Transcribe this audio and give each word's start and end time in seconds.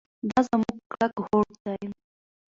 دا 0.29 0.39
زموږ 0.47 0.77
کلک 0.91 1.15
هوډ 1.25 1.49
دی. 1.63 1.87